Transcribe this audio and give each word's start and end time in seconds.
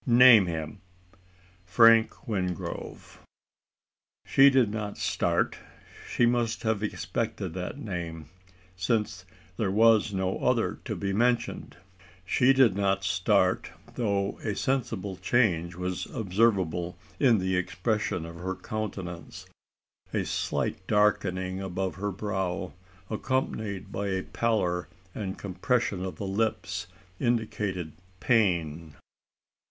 "Name 0.07 0.47
him!" 0.47 0.81
"Frank 1.63 2.27
Wingrove." 2.27 3.19
She 4.25 4.49
did 4.49 4.71
not 4.71 4.97
start. 4.97 5.57
She 6.09 6.25
must 6.25 6.63
have 6.63 6.81
expected 6.81 7.53
that 7.53 7.77
name: 7.77 8.25
since 8.75 9.25
there 9.57 9.69
was 9.69 10.11
no 10.11 10.39
other 10.39 10.79
to 10.85 10.95
be 10.95 11.13
mentioned. 11.13 11.77
She 12.25 12.51
did 12.51 12.75
not 12.75 13.03
start, 13.03 13.69
though 13.93 14.39
a 14.39 14.55
sensible 14.55 15.17
change 15.17 15.75
was 15.75 16.07
observable 16.07 16.97
in 17.19 17.37
the 17.37 17.55
expression 17.55 18.25
of 18.25 18.37
her 18.39 18.55
countenance. 18.55 19.45
A 20.15 20.25
slight 20.25 20.87
darkling 20.87 21.61
upon 21.61 21.93
her 21.93 22.09
brow, 22.11 22.73
accompanied 23.11 23.91
by 23.91 24.07
a 24.07 24.23
pallor 24.23 24.87
and 25.13 25.37
compression 25.37 26.03
of 26.03 26.15
the 26.15 26.25
lips, 26.25 26.87
indicated 27.19 27.91
pain. 28.19 28.95